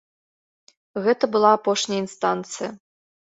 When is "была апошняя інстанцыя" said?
1.35-2.69